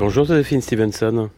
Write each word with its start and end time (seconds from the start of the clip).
Bonjour 0.00 0.24
Joséphine 0.24 0.60
Stevenson. 0.60 1.28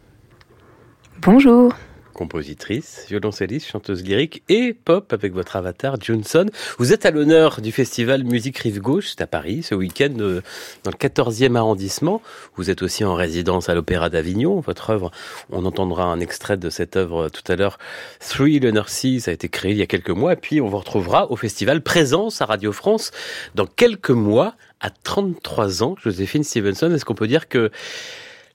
Bonjour. 1.19 1.73
Compositrice, 2.13 3.07
violoncelliste, 3.09 3.67
chanteuse 3.67 4.03
lyrique 4.03 4.43
et 4.49 4.75
pop 4.75 5.11
avec 5.13 5.33
votre 5.33 5.55
avatar 5.55 5.99
Johnson. 5.99 6.45
Vous 6.77 6.93
êtes 6.93 7.07
à 7.07 7.09
l'honneur 7.09 7.59
du 7.59 7.71
festival 7.71 8.23
Musique 8.23 8.59
Rive 8.59 8.79
Gauche, 8.79 9.07
c'est 9.09 9.21
à 9.21 9.25
Paris, 9.25 9.63
ce 9.63 9.73
week-end 9.73 10.13
euh, 10.19 10.43
dans 10.83 10.91
le 10.91 10.95
14e 10.95 11.55
arrondissement. 11.55 12.21
Vous 12.55 12.69
êت 12.69 12.83
aussi 12.83 13.03
en 13.03 13.15
résidence 13.15 13.67
à 13.67 13.73
l'Opéra 13.73 14.11
d'Avignon. 14.11 14.59
Votre 14.59 14.91
œuvre, 14.91 15.09
on 15.49 15.65
entendra 15.65 16.03
un 16.03 16.19
extrait 16.19 16.57
de 16.57 16.69
cette 16.69 16.97
œuvre 16.97 17.29
tout 17.29 17.51
à 17.51 17.55
l'heure. 17.55 17.79
Three 18.19 18.59
Lunar 18.59 18.89
Seas 18.89 19.23
a 19.25 19.31
été 19.31 19.49
créé 19.49 19.71
il 19.71 19.77
y 19.77 19.81
a 19.81 19.87
quelques 19.87 20.11
mois. 20.11 20.33
Et 20.33 20.39
puis 20.39 20.61
on 20.61 20.67
vous 20.67 20.77
retrouvera 20.77 21.31
au 21.31 21.35
festival 21.35 21.81
Présence 21.81 22.43
à 22.43 22.45
Radio 22.45 22.71
France 22.73 23.09
dans 23.55 23.65
quelques 23.65 24.11
mois, 24.11 24.53
à 24.81 24.91
33 24.91 25.81
ans. 25.81 25.95
Joséphine 26.03 26.43
Stevenson, 26.43 26.93
est-ce 26.93 27.05
qu'on 27.05 27.15
peut 27.15 27.27
dire 27.27 27.49
que 27.49 27.71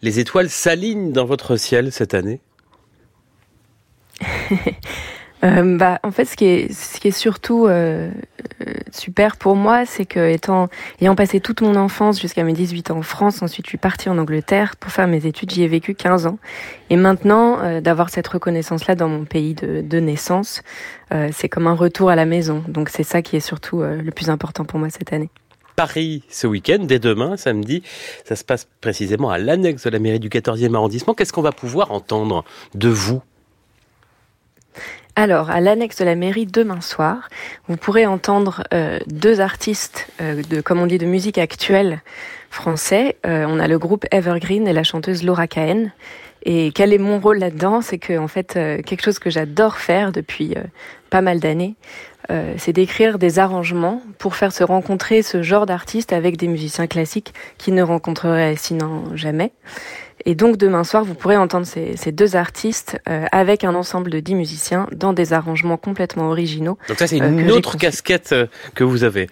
les 0.07 0.21
étoiles 0.21 0.49
s'alignent 0.49 1.11
dans 1.11 1.25
votre 1.25 1.57
ciel 1.57 1.91
cette 1.91 2.15
année 2.15 2.41
euh, 5.45 5.77
bah, 5.77 5.99
en 6.05 6.13
fait, 6.13 6.25
ce 6.25 6.37
qui 6.37 6.47
est, 6.47 7.11
surtout 7.11 7.67
euh, 7.67 8.11
super 8.93 9.37
pour 9.37 9.57
moi, 9.57 9.85
c'est 9.85 10.07
que 10.07 10.31
étant, 10.31 10.69
ayant 11.01 11.17
passé 11.17 11.41
toute 11.41 11.61
mon 11.61 11.75
enfance 11.75 12.21
jusqu'à 12.21 12.45
mes 12.45 12.53
18 12.53 12.93
ans 12.93 12.99
en 12.99 13.03
France, 13.03 13.43
ensuite 13.43 13.67
je 13.67 13.71
suis 13.71 13.79
partie 13.79 14.09
en 14.09 14.17
Angleterre 14.17 14.77
pour 14.77 14.93
faire 14.93 15.09
mes 15.09 15.27
études, 15.27 15.51
j'y 15.51 15.65
ai 15.65 15.69
vécu 15.69 15.95
15 15.95 16.27
ans. 16.27 16.39
Et 16.89 16.97
maintenant, 16.97 17.59
euh, 17.59 17.81
d'avoir 17.81 18.09
cette 18.09 18.29
reconnaissance-là 18.29 18.95
dans 18.95 19.09
mon 19.09 19.25
pays 19.25 19.55
de, 19.55 20.01
naissance, 20.01 20.63
euh, 21.13 21.31
c'est 21.33 21.49
comme 21.49 21.67
un 21.67 21.75
retour 21.75 22.11
à 22.11 22.17
la 22.17 22.27
maison. 22.27 22.63
Donc 22.69 22.91
c'est 22.91 23.03
ça 23.03 23.23
qui 23.23 23.37
est 23.37 23.41
surtout 23.41 23.83
euh, 23.83 24.01
le 24.01 24.13
plus 24.13 24.31
important 24.31 24.65
pour 24.65 24.79
moi 24.79 24.89
cette 24.89 25.13
année. 25.13 25.31
Paris 25.77 26.23
ce 26.29 26.47
week-end, 26.47 26.79
dès 26.81 26.99
demain, 26.99 27.37
samedi. 27.37 27.83
Ça 28.25 28.35
se 28.35 28.45
passe 28.45 28.67
précisément 28.81 29.31
à 29.31 29.39
l'annexe 29.39 29.85
de 29.85 29.91
la 29.91 29.99
mairie 29.99 30.21
du 30.21 30.31
14e 30.31 30.75
arrondissement. 30.75 31.15
Qu'est-ce 31.15 31.33
qu'on 31.33 31.43
va 31.43 31.53
pouvoir 31.53 31.93
entendre 31.93 32.45
de 32.75 32.89
vous? 32.89 33.23
Alors, 35.19 35.49
à 35.49 35.63
l'annexe 35.63 35.97
de 35.97 36.05
la 36.05 36.15
mairie 36.15 36.45
demain 36.45 36.83
soir, 36.83 37.31
vous 37.69 37.79
pourrez 37.79 38.05
entendre 38.05 38.65
euh, 38.75 38.99
deux 39.07 39.41
artistes 39.41 40.09
euh, 40.21 40.43
de, 40.43 40.61
comme 40.61 40.79
on 40.79 40.87
dit, 40.87 40.99
de 40.99 41.07
musique 41.07 41.39
actuelle 41.39 42.03
français. 42.51 43.17
Euh, 43.25 43.47
on 43.49 43.59
a 43.59 43.67
le 43.67 43.79
groupe 43.79 44.05
Evergreen 44.11 44.69
et 44.69 44.75
la 44.75 44.83
chanteuse 44.83 45.23
Laura 45.23 45.47
Cahen. 45.47 45.91
Et 46.43 46.71
quel 46.75 46.93
est 46.93 46.99
mon 46.99 47.19
rôle 47.19 47.39
là-dedans? 47.39 47.81
C'est 47.81 47.99
que, 47.99 48.19
en 48.19 48.29
fait, 48.29 48.53
quelque 48.53 49.03
chose 49.03 49.19
que 49.19 49.31
j'adore 49.31 49.79
faire 49.79 50.13
depuis 50.13 50.55
pas 51.11 51.21
mal 51.21 51.41
d'années, 51.41 51.75
euh, 52.31 52.55
c'est 52.59 52.73
d'écrire 52.73 53.19
des 53.19 53.39
arrangements 53.39 54.03
pour 54.19 54.35
faire 54.35 54.53
se 54.53 54.65
rencontrer 54.65 55.23
ce 55.23 55.43
genre 55.43 55.67
d'artistes 55.67 56.13
avec 56.13 56.37
des 56.37 56.49
musiciens 56.49 56.87
classiques 56.87 57.35
qui 57.59 57.73
ne 57.73 57.83
rencontreraient 57.83 58.57
sinon 58.57 59.05
jamais. 59.15 59.53
Et 60.27 60.35
donc 60.35 60.57
demain 60.57 60.83
soir, 60.83 61.05
vous 61.05 61.15
pourrez 61.15 61.37
entendre 61.37 61.67
ces, 61.67 61.97
ces 61.97 62.11
deux 62.11 62.35
artistes 62.35 62.99
euh, 63.09 63.27
avec 63.31 63.63
un 63.63 63.75
ensemble 63.75 64.11
de 64.11 64.19
dix 64.19 64.35
musiciens 64.35 64.89
dans 64.93 65.13
des 65.13 65.33
arrangements 65.33 65.77
complètement 65.77 66.29
originaux. 66.29 66.79
Donc 66.89 66.99
ça, 66.99 67.07
c'est 67.07 67.23
euh, 67.23 67.31
une 67.31 67.53
autre 67.53 67.77
casquette 67.77 68.33
euh, 68.33 68.47
que 68.75 68.83
vous 68.83 69.05
avez. 69.05 69.29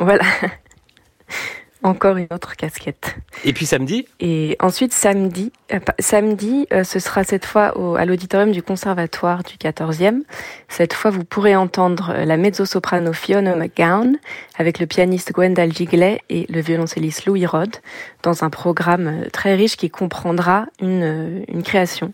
Voilà. 0.00 0.24
Encore 1.84 2.16
une 2.16 2.26
autre 2.32 2.56
casquette. 2.56 3.16
Et 3.44 3.52
puis 3.52 3.64
samedi, 3.64 4.06
Et 4.18 4.56
ensuite, 4.58 4.92
samedi, 4.92 5.52
euh, 5.72 5.78
samedi 6.00 6.66
euh, 6.72 6.82
ce 6.82 6.98
sera 6.98 7.22
cette 7.22 7.44
fois 7.44 7.78
au, 7.78 7.94
à 7.94 8.04
l'auditorium 8.04 8.50
du 8.50 8.64
Conservatoire 8.64 9.44
du 9.44 9.54
14e. 9.54 10.22
Cette 10.68 10.92
fois, 10.92 11.12
vous 11.12 11.22
pourrez 11.22 11.54
entendre 11.54 12.12
euh, 12.12 12.24
la 12.24 12.36
mezzo-soprano 12.36 13.12
Fiona 13.12 13.54
McGowan 13.54 14.16
avec 14.58 14.80
le 14.80 14.86
pianiste 14.86 15.32
Gwendal 15.32 15.72
Giglet 15.72 16.20
et 16.28 16.46
le 16.48 16.60
violoncelliste 16.60 17.26
Louis 17.26 17.46
Rod 17.46 17.76
dans 18.24 18.42
un 18.42 18.50
programme 18.50 19.26
très 19.32 19.54
riche 19.54 19.76
qui 19.76 19.88
comprendra 19.88 20.66
une, 20.80 21.44
une 21.46 21.62
création. 21.62 22.12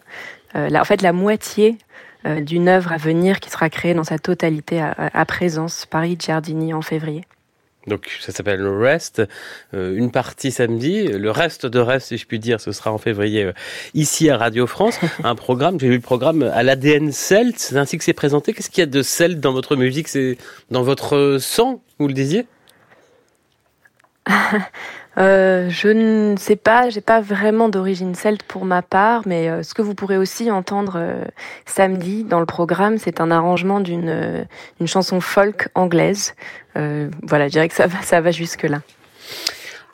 Euh, 0.57 0.69
là, 0.69 0.83
en 0.83 0.85
fait, 0.85 1.01
la 1.01 1.13
moitié 1.13 1.79
d'une 2.41 2.69
œuvre 2.69 2.91
à 2.91 2.97
venir 2.97 3.39
qui 3.39 3.51
sera 3.51 3.69
créée 3.69 3.93
dans 3.93 4.05
sa 4.05 4.19
totalité 4.19 4.81
à, 4.81 4.95
à 5.13 5.25
présence 5.27 5.85
Paris 5.85 6.17
Giardini 6.19 6.73
en 6.73 6.81
février. 6.81 7.21
Donc 7.87 8.11
ça 8.21 8.33
s'appelle 8.33 8.61
le 8.61 8.77
Rest, 8.79 9.23
euh, 9.75 9.95
une 9.97 10.11
partie 10.11 10.51
samedi, 10.51 11.07
le 11.07 11.31
reste 11.31 11.67
de 11.67 11.79
reste, 11.79 12.09
si 12.09 12.17
je 12.17 12.27
puis 12.27 12.39
dire, 12.39 12.61
ce 12.61 12.73
sera 12.73 12.93
en 12.93 12.99
février 12.99 13.45
euh, 13.45 13.53
ici 13.95 14.31
à 14.31 14.39
Radio 14.39 14.67
France. 14.67 14.99
Un 15.25 15.35
programme, 15.35 15.79
j'ai 15.79 15.89
vu 15.89 15.97
le 15.97 16.01
programme 16.01 16.43
à 16.43 16.63
l'ADN 16.63 17.13
Celt, 17.13 17.59
c'est 17.59 17.77
ainsi 17.77 17.99
que 17.99 18.05
c'est 18.05 18.13
présenté. 18.13 18.53
Qu'est-ce 18.53 18.71
qu'il 18.71 18.81
y 18.81 18.83
a 18.83 18.87
de 18.87 19.03
Celt 19.03 19.41
dans 19.41 19.53
votre 19.53 19.77
musique? 19.77 20.09
C'est 20.09 20.39
dans 20.71 20.83
votre 20.83 21.39
sang, 21.41 21.83
vous 21.99 22.09
le 22.09 22.15
disiez? 22.15 22.47
Euh, 25.17 25.69
je 25.71 25.89
ne 25.89 26.37
sais 26.37 26.57
pas, 26.57 26.91
j'ai 26.91 27.01
pas 27.01 27.21
vraiment 27.21 27.69
d'origine 27.69 28.15
celte 28.15 28.43
pour 28.43 28.65
ma 28.65 28.83
part, 28.83 29.23
mais 29.27 29.49
euh, 29.49 29.63
ce 29.63 29.75
que 29.75 29.83
vous 29.83 29.95
pourrez 29.95 30.17
aussi 30.17 30.51
entendre 30.51 30.95
euh, 30.97 31.25
samedi 31.67 32.25
dans 32.25 32.41
le 32.41 32.47
programme, 32.47 32.99
c'est 32.99 33.21
un 33.21 33.31
arrangement 33.31 33.81
d'une 33.81 34.47
une 34.81 34.87
chanson 34.87 35.21
folk 35.21 35.69
anglaise. 35.75 36.35
Voilà, 36.75 37.47
je 37.47 37.53
dirais 37.53 37.69
que 37.69 37.75
ça 37.75 38.21
va, 38.21 38.31
jusque 38.33 38.65
là. 38.65 38.81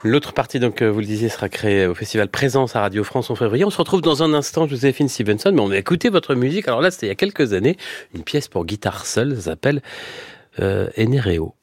L'autre 0.02 0.32
partie, 0.32 0.58
donc, 0.58 0.82
vous 0.82 1.00
le 1.00 1.04
disiez, 1.04 1.28
sera 1.28 1.50
créée 1.50 1.86
au 1.86 1.94
festival 1.94 2.28
Présence 2.28 2.74
à 2.74 2.80
Radio 2.80 3.04
France 3.04 3.30
en 3.30 3.34
février. 3.34 3.66
On 3.66 3.70
se 3.70 3.76
retrouve 3.76 4.00
dans 4.00 4.22
un 4.22 4.32
instant, 4.32 4.66
Joséphine 4.66 5.08
Stevenson, 5.08 5.52
mais 5.52 5.60
on 5.60 5.70
a 5.70 5.76
écouté 5.76 6.08
votre 6.08 6.34
musique. 6.34 6.68
Alors 6.68 6.80
là, 6.80 6.90
c'était 6.90 7.06
il 7.06 7.10
y 7.10 7.12
a 7.12 7.16
quelques 7.16 7.52
années, 7.52 7.76
une 8.14 8.22
pièce 8.22 8.48
pour 8.48 8.64
guitare 8.64 9.04
seule, 9.04 9.36
ça 9.36 9.42
s'appelle 9.42 9.82
euh, 10.58 10.88
Enereo. 10.96 11.54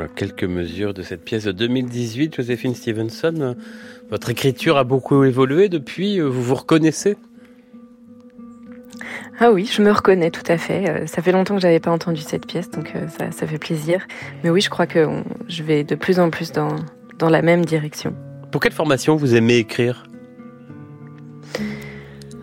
Voilà, 0.00 0.14
Quelques 0.16 0.44
mesures 0.44 0.94
de 0.94 1.02
cette 1.02 1.22
pièce 1.26 1.44
de 1.44 1.52
2018, 1.52 2.34
Joséphine 2.36 2.74
Stevenson. 2.74 3.34
Euh, 3.38 3.52
Votre 4.08 4.30
écriture 4.30 4.78
a 4.78 4.84
beaucoup 4.84 5.24
évolué 5.24 5.68
depuis, 5.68 6.18
euh, 6.18 6.24
vous 6.26 6.42
vous 6.42 6.54
reconnaissez? 6.54 7.18
Ah 9.40 9.52
oui, 9.52 9.68
je 9.70 9.82
me 9.82 9.90
reconnais 9.92 10.30
tout 10.30 10.50
à 10.50 10.56
fait. 10.56 10.88
Euh, 10.88 11.06
ça 11.06 11.20
fait 11.20 11.32
longtemps 11.32 11.54
que 11.56 11.60
j'avais 11.60 11.80
pas 11.80 11.90
entendu 11.90 12.22
cette 12.22 12.46
pièce, 12.46 12.70
donc 12.70 12.94
ça, 13.18 13.30
ça 13.30 13.46
fait 13.46 13.58
plaisir. 13.58 14.06
Mais 14.42 14.48
oui, 14.48 14.62
je 14.62 14.70
crois 14.70 14.86
que 14.86 15.04
on- 15.04 15.24
je 15.48 15.62
vais 15.62 15.84
de 15.84 15.94
plus 15.96 16.18
en 16.18 16.30
plus 16.30 16.50
dans 16.52 16.76
dans 17.18 17.28
la 17.28 17.42
même 17.42 17.66
direction. 17.66 18.14
Pour 18.50 18.62
quelle 18.62 18.72
formation 18.72 19.16
vous 19.16 19.34
aimez 19.34 19.58
écrire? 19.58 20.04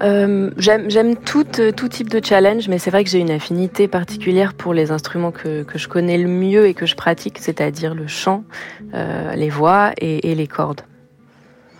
Euh, 0.01 0.51
j'aime 0.57 1.15
tout, 1.15 1.59
euh, 1.59 1.71
tout 1.71 1.87
type 1.87 2.09
de 2.09 2.23
challenge, 2.23 2.67
mais 2.67 2.77
c'est 2.77 2.91
vrai 2.91 3.03
que 3.03 3.09
j'ai 3.09 3.19
une 3.19 3.31
affinité 3.31 3.87
particulière 3.87 4.53
pour 4.53 4.73
les 4.73 4.91
instruments 4.91 5.31
que, 5.31 5.63
que 5.63 5.77
je 5.77 5.87
connais 5.87 6.17
le 6.17 6.27
mieux 6.27 6.67
et 6.67 6.73
que 6.73 6.85
je 6.85 6.95
pratique, 6.95 7.39
c'est-à-dire 7.39 7.95
le 7.95 8.07
chant, 8.07 8.43
euh, 8.93 9.33
les 9.33 9.49
voix 9.49 9.93
et, 9.97 10.31
et 10.31 10.35
les 10.35 10.47
cordes. 10.47 10.81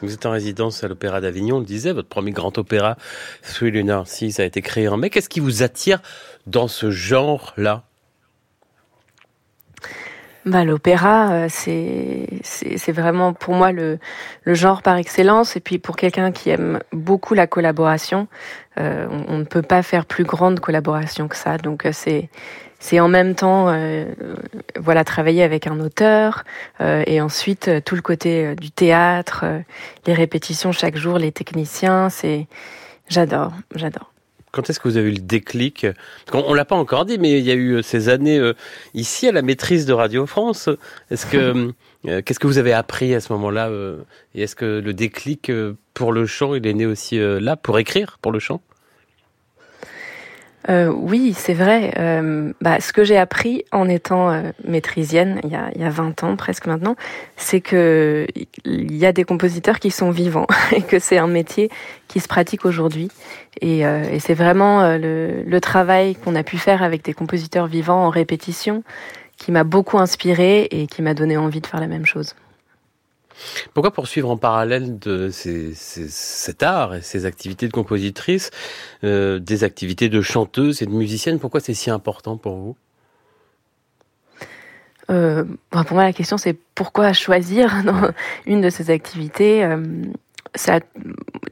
Vous 0.02 0.14
êtes 0.14 0.25
en 0.25 0.31
résidence 0.31 0.84
à 0.84 0.88
l'Opéra 0.88 1.22
d'Avignon, 1.22 1.58
on 1.58 1.60
le 1.60 1.66
disait, 1.66 1.92
votre 1.92 2.08
premier 2.10 2.31
grand 2.31 2.56
opéra, 2.58 2.98
Three 3.42 3.72
Lunar 3.72 4.08
Seas, 4.08 4.40
a 4.40 4.44
été 4.44 4.62
créé 4.62 4.88
en 4.88 4.98
mai. 4.98 5.10
Qu'est-ce 5.10 5.30
qui 5.30 5.40
vous 5.40 5.63
attire 5.63 6.02
dans 6.46 6.68
ce 6.68 6.92
genre-là? 6.92 7.87
Bah, 10.48 10.64
L'opéra, 10.64 11.32
euh, 11.32 11.48
c'est 11.50 12.92
vraiment 12.92 13.34
pour 13.34 13.54
moi 13.54 13.74
le, 13.74 14.00
le 14.44 14.54
genre 14.54 14.82
par 14.82 14.96
excellence. 14.96 15.58
Et 15.58 15.60
puis 15.60 15.78
pour 15.78 15.98
quelqu'un 15.98 16.32
qui 16.32 16.50
aime 16.50 16.80
beaucoup 16.94 17.34
la 17.34 17.48
collaboration, 17.48 18.28
euh, 18.80 19.08
on, 19.28 19.40
ne 19.40 19.44
peut 19.44 19.62
pas 19.62 19.84
faire 19.84 20.06
plus 20.06 20.24
grande 20.24 20.62
collaboration 20.62 21.28
que 21.28 21.36
ça. 21.36 21.58
Donc 21.58 21.86
euh, 21.86 21.92
c'est 21.92 22.30
c'est 22.80 23.00
en 23.00 23.08
même 23.08 23.34
temps 23.34 23.76
voilà 24.80 25.04
travailler 25.04 25.42
avec 25.42 25.66
un 25.66 25.80
auteur 25.80 26.44
et 26.80 27.22
ensuite 27.22 27.84
tout 27.84 27.96
le 27.96 28.04
côté 28.04 28.54
du 28.56 28.70
théâtre, 28.70 29.46
les 30.06 30.14
répétitions 30.14 30.72
chaque 30.72 30.96
jour, 30.96 31.18
les 31.18 31.32
techniciens. 31.32 32.12
C'est 32.12 32.46
j'adore, 33.10 33.54
j'adore. 33.74 34.12
Quand 34.57 34.71
est-ce 34.71 34.80
que 34.80 34.88
vous 34.88 34.98
avez 34.98 35.09
eu 35.09 35.13
le 35.13 35.19
déclic? 35.19 35.86
On, 36.33 36.56
l'a 36.56 36.65
pas 36.65 36.75
encore 36.75 37.06
dit, 37.06 37.19
mais 37.19 37.38
il 37.38 37.45
y 37.45 37.51
a 37.51 37.54
eu 37.54 37.74
euh, 37.74 37.81
ces 37.83 38.09
années 38.09 38.39
euh, 38.39 38.56
ici 38.95 39.27
à 39.27 39.31
la 39.31 39.44
maîtrise 39.44 39.86
de 39.86 39.94
Radio 39.94 40.25
France. 40.25 40.68
Est-ce 41.12 41.27
que 41.27 41.71
euh, 42.07 42.24
qu'est-ce 42.24 42.39
que 42.39 42.48
vous 42.48 42.57
avez 42.57 42.74
appris 42.74 43.13
à 43.13 43.19
ce 43.19 43.31
moment-là 43.33 43.69
Et 44.33 44.42
est-ce 44.42 44.56
que 44.56 44.81
le 44.83 44.95
déclic 44.95 45.51
pour 45.94 46.12
le 46.12 46.25
chant, 46.25 46.56
il 46.56 46.65
est 46.65 46.74
né 46.74 46.88
aussi 46.88 47.19
là 47.19 47.56
pour 47.56 47.77
écrire 47.77 48.18
pour 48.19 48.31
le 48.31 48.39
chant? 48.39 48.59
Euh, 50.69 50.92
oui, 50.94 51.34
c'est 51.34 51.54
vrai. 51.54 51.94
Euh, 51.98 52.52
bah, 52.62 52.80
ce 52.80 52.92
que 52.92 53.04
j'ai 53.04 53.18
appris 53.18 53.64
en 53.72 53.88
étant 53.88 54.31
euh, 54.31 54.52
maîtrisienne, 54.66 55.40
il 55.44 55.52
y, 55.52 55.56
a, 55.56 55.69
il 55.75 55.81
y 55.81 55.86
a 55.86 55.90
20 55.90 56.24
ans 56.24 56.36
presque 56.36 56.68
maintenant, 56.68 56.96
c'est 57.38 57.62
que 57.62 58.28
il 58.66 58.96
y 58.96 59.06
a 59.06 59.14
des 59.14 59.24
compositeurs 59.24 59.80
qui 59.80 59.92
sont 59.92 60.12
vivants 60.12 60.48
et 60.75 60.81
que 60.81 61.00
c'est 61.00 61.18
un 61.18 61.28
métier 61.28 61.69
qui 62.08 62.19
se 62.19 62.28
pratique 62.28 62.66
aujourd'hui. 62.66 63.10
Et, 63.62 63.80
et 63.80 64.19
c'est 64.19 64.36
vraiment 64.36 64.98
le, 64.98 65.42
le, 65.44 65.62
travail 65.62 66.14
qu'on 66.14 66.36
a 66.36 66.44
pu 66.44 66.60
faire 66.60 66.84
avec 66.84 67.04
des 67.04 67.13
compositeurs 67.13 67.66
vivants 67.66 68.06
en 68.06 68.10
répétition 68.12 68.84
qui 69.36 69.52
m'a 69.52 69.63
beaucoup 69.63 69.98
inspiré 69.98 70.68
et 70.70 70.86
qui 70.86 71.02
m'a 71.02 71.16
donné 71.16 71.38
envie 71.38 71.60
de 71.60 71.66
faire 71.66 71.80
la 71.80 71.88
même 71.88 72.06
chose. 72.06 72.36
Pourquoi 73.74 73.92
poursuivre 73.92 74.30
en 74.30 74.38
parallèle 74.38 75.00
de 75.00 75.30
cet 75.31 76.63
art 76.63 76.95
et 76.95 77.01
ces 77.01 77.25
activités 77.25 77.68
de 77.68 77.74
compositrice, 77.74 78.51
euh, 79.04 79.39
des 79.39 79.63
activités 79.63 80.10
de 80.10 80.22
chanteuse 80.22 80.81
et 80.81 80.86
de 80.86 80.92
musicienne? 80.92 81.39
Pourquoi 81.39 81.60
c'est 81.60 81.74
si 81.74 81.89
important 81.89 82.38
pour 82.38 82.56
vous? 82.56 82.75
Euh, 85.10 85.45
Pour 85.69 85.94
moi, 85.94 86.04
la 86.04 86.13
question 86.13 86.38
c'est 86.38 86.57
pourquoi 86.75 87.13
choisir 87.13 87.84
dans 87.86 88.12
une 88.45 88.62
de 88.62 88.69
ces 88.69 88.89
activités 88.89 89.63
euh, 89.63 89.78
ça, 90.56 90.80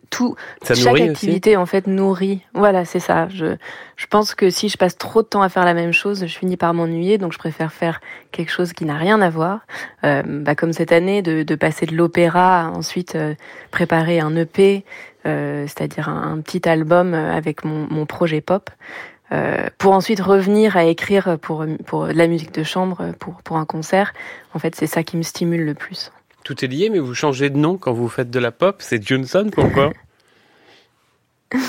tout, 0.09 0.35
chaque 0.63 1.01
activité 1.01 1.57
en 1.57 1.65
fait 1.65 1.87
nourrit. 1.87 2.41
Voilà, 2.53 2.85
c'est 2.85 2.99
ça. 2.99 3.27
Je, 3.29 3.57
je 3.95 4.07
pense 4.07 4.33
que 4.33 4.49
si 4.49 4.69
je 4.69 4.77
passe 4.77 4.97
trop 4.97 5.21
de 5.21 5.27
temps 5.27 5.41
à 5.41 5.49
faire 5.49 5.65
la 5.65 5.73
même 5.73 5.91
chose, 5.91 6.25
je 6.25 6.37
finis 6.37 6.57
par 6.57 6.73
m'ennuyer. 6.73 7.17
Donc 7.17 7.33
je 7.33 7.37
préfère 7.37 7.73
faire 7.73 7.99
quelque 8.31 8.51
chose 8.51 8.73
qui 8.73 8.85
n'a 8.85 8.97
rien 8.97 9.21
à 9.21 9.29
voir. 9.29 9.65
Euh, 10.03 10.23
bah, 10.25 10.55
comme 10.55 10.73
cette 10.73 10.91
année, 10.91 11.21
de, 11.21 11.43
de 11.43 11.55
passer 11.55 11.85
de 11.85 11.95
l'opéra, 11.95 12.71
ensuite 12.73 13.15
euh, 13.15 13.35
préparer 13.71 14.19
un 14.19 14.35
EP, 14.35 14.85
euh, 15.25 15.65
c'est-à-dire 15.67 16.09
un, 16.09 16.39
petit 16.39 16.67
album 16.67 17.13
avec 17.13 17.65
mon, 17.65 17.87
mon 17.89 18.05
projet 18.05 18.41
pop. 18.41 18.69
Euh, 19.31 19.67
pour 19.79 19.93
ensuite 19.93 20.19
revenir 20.19 20.77
à 20.77 20.85
écrire 20.85 21.39
pour, 21.41 21.65
pour 21.87 22.07
de 22.07 22.13
la 22.13 22.27
musique 22.27 22.53
de 22.53 22.63
chambre, 22.63 23.11
pour, 23.19 23.41
pour 23.41 23.57
un 23.57 23.65
concert. 23.65 24.13
En 24.53 24.59
fait, 24.59 24.75
c'est 24.75 24.87
ça 24.87 25.03
qui 25.03 25.17
me 25.17 25.23
stimule 25.23 25.65
le 25.65 25.73
plus. 25.73 26.11
Tout 26.45 26.63
est 26.63 26.67
lié, 26.67 26.89
mais 26.91 26.99
vous 26.99 27.15
changez 27.15 27.49
de 27.49 27.57
nom 27.57 27.75
quand 27.75 27.91
vous 27.91 28.07
faites 28.07 28.29
de 28.29 28.37
la 28.37 28.51
pop. 28.51 28.75
C'est 28.79 29.05
Johnson, 29.05 29.49
pourquoi? 29.51 29.91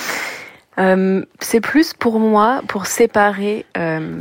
Euh, 0.79 1.25
C'est 1.41 1.63
plus 1.63 1.95
pour 1.95 2.21
moi, 2.21 2.61
pour 2.69 2.85
séparer. 2.85 3.65
Euh, 3.79 4.21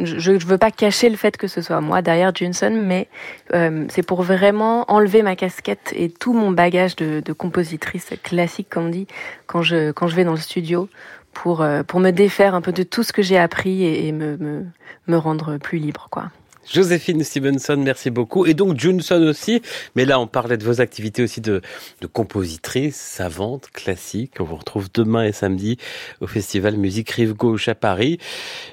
je 0.00 0.32
ne 0.32 0.38
veux 0.38 0.58
pas 0.58 0.72
cacher 0.72 1.08
le 1.08 1.14
fait 1.14 1.36
que 1.36 1.46
ce 1.46 1.62
soit 1.62 1.80
moi 1.80 2.02
derrière 2.02 2.34
Johnson, 2.34 2.82
mais 2.84 3.06
euh, 3.54 3.84
c'est 3.88 4.02
pour 4.02 4.22
vraiment 4.22 4.90
enlever 4.90 5.22
ma 5.22 5.36
casquette 5.36 5.94
et 5.96 6.10
tout 6.10 6.32
mon 6.32 6.50
bagage 6.50 6.96
de, 6.96 7.32
compositrice 7.32 8.10
classique, 8.24 8.66
comme 8.68 8.86
on 8.86 8.88
dit, 8.88 9.06
quand 9.46 9.62
je, 9.62 9.92
quand 9.92 10.08
je 10.08 10.16
vais 10.16 10.24
dans 10.24 10.32
le 10.32 10.38
studio, 10.38 10.88
pour, 11.32 11.64
pour 11.86 12.00
me 12.00 12.10
défaire 12.10 12.56
un 12.56 12.60
peu 12.60 12.72
de 12.72 12.82
tout 12.82 13.04
ce 13.04 13.12
que 13.12 13.22
j'ai 13.22 13.38
appris 13.38 13.84
et, 13.84 14.08
et 14.08 14.10
me, 14.10 14.36
me, 14.38 14.64
me 15.06 15.16
rendre 15.16 15.58
plus 15.58 15.78
libre, 15.78 16.08
quoi. 16.10 16.32
Joséphine 16.72 17.22
Stevenson, 17.22 17.76
merci 17.76 18.10
beaucoup. 18.10 18.46
Et 18.46 18.54
donc 18.54 18.78
Johnson 18.78 19.22
aussi. 19.28 19.62
Mais 19.94 20.04
là, 20.04 20.18
on 20.18 20.26
parlait 20.26 20.56
de 20.56 20.64
vos 20.64 20.80
activités 20.80 21.22
aussi 21.22 21.40
de, 21.40 21.60
de 22.00 22.06
compositrice, 22.06 22.96
savante, 22.96 23.70
classique. 23.72 24.34
On 24.40 24.44
vous 24.44 24.56
retrouve 24.56 24.88
demain 24.92 25.24
et 25.24 25.32
samedi 25.32 25.76
au 26.20 26.26
Festival 26.26 26.76
Musique 26.76 27.10
Rive 27.10 27.34
Gauche 27.34 27.68
à 27.68 27.74
Paris. 27.74 28.18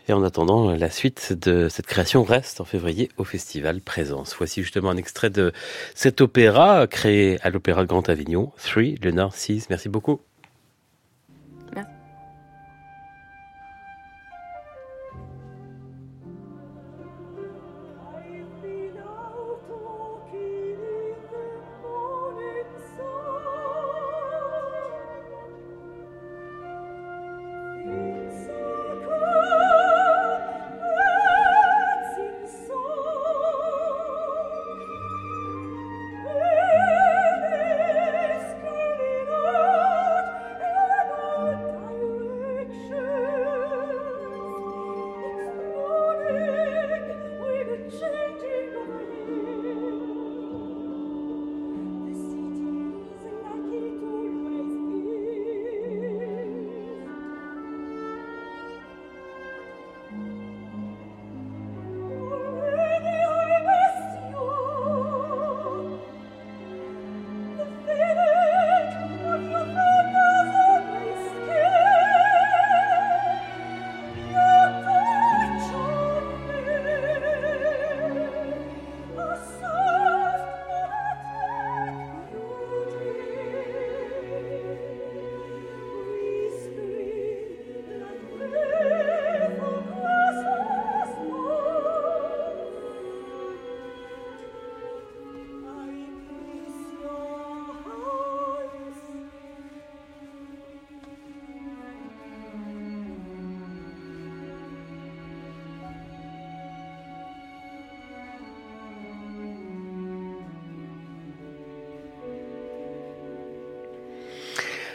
Et 0.07 0.13
en 0.13 0.23
attendant, 0.23 0.71
la 0.71 0.89
suite 0.89 1.33
de 1.33 1.67
cette 1.69 1.85
création 1.85 2.23
reste 2.23 2.61
en 2.61 2.65
février 2.65 3.09
au 3.17 3.23
Festival 3.23 3.81
Présence. 3.81 4.35
Voici 4.37 4.61
justement 4.61 4.89
un 4.89 4.97
extrait 4.97 5.29
de 5.29 5.51
cet 5.95 6.21
opéra 6.21 6.87
créé 6.87 7.39
à 7.41 7.49
l'Opéra 7.49 7.85
Grand 7.85 8.07
Avignon, 8.09 8.51
Three, 8.63 8.97
le 9.01 9.11
Nord 9.11 9.35
6. 9.35 9.69
Merci 9.69 9.89
beaucoup. 9.89 10.21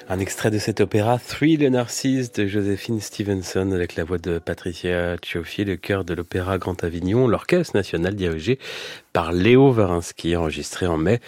Un 0.08 0.20
extrait 0.20 0.52
de 0.52 0.58
cet 0.58 0.80
opéra 0.80 1.18
Three 1.18 1.56
le 1.56 1.68
Narcisse 1.68 2.30
de 2.30 2.46
Joséphine 2.46 3.00
Stevenson 3.00 3.72
avec 3.72 3.96
la 3.96 4.04
voix 4.04 4.18
de 4.18 4.38
Patricia 4.38 5.16
Cioffi, 5.20 5.64
le 5.64 5.76
chœur 5.76 6.04
de 6.04 6.14
l'opéra 6.14 6.58
Grand 6.58 6.84
Avignon, 6.84 7.26
l'orchestre 7.26 7.76
national 7.76 8.14
dirigé 8.14 8.60
par 9.12 9.32
Léo 9.32 9.72
Varinsky, 9.72 10.36
enregistré 10.36 10.86
en 10.86 10.96
mai 10.96 11.20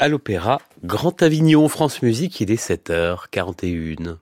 à 0.00 0.08
l'opéra 0.08 0.60
Grand 0.82 1.22
Avignon 1.22 1.68
France 1.68 2.02
Musique, 2.02 2.40
il 2.40 2.50
est 2.50 2.60
7h41. 2.60 4.16